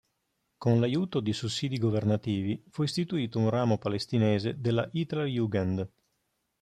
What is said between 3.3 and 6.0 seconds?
un ramo palestinese della Hitlerjugend.